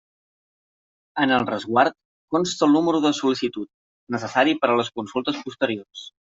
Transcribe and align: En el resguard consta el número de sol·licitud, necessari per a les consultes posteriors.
En 1.23 1.33
el 1.35 1.45
resguard 1.49 1.95
consta 2.37 2.67
el 2.69 2.75
número 2.79 3.03
de 3.05 3.13
sol·licitud, 3.19 3.71
necessari 4.17 4.59
per 4.65 4.73
a 4.75 4.81
les 4.83 4.93
consultes 5.01 5.43
posteriors. 5.47 6.09